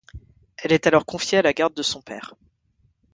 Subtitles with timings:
[0.57, 2.33] Elle est alors confiée à la garde de son père.